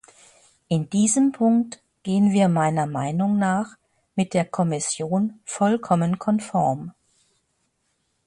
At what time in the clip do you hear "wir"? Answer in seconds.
2.31-2.49